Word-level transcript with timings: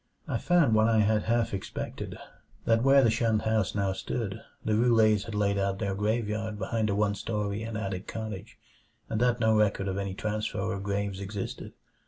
I 0.27 0.39
found 0.39 0.73
what 0.73 0.89
I 0.89 1.01
had 1.01 1.25
half 1.25 1.53
expected, 1.53 2.17
that 2.65 2.81
where 2.81 3.03
the 3.03 3.11
shunned 3.11 3.43
house 3.43 3.75
now 3.75 3.93
stood 3.93 4.41
the 4.65 4.73
Roulets 4.75 5.25
had 5.25 5.35
laid 5.35 5.59
out 5.59 5.77
their 5.77 5.93
graveyard 5.93 6.57
behind 6.57 6.89
a 6.89 6.95
one 6.95 7.13
story 7.13 7.61
and 7.61 7.77
attic 7.77 8.07
cottage, 8.07 8.57
and 9.09 9.21
that 9.21 9.39
no 9.39 9.55
record 9.55 9.87
of 9.87 9.99
any 9.99 10.15
transfer 10.15 10.73
of 10.73 10.81
graves 10.81 11.19
existed. 11.19 11.73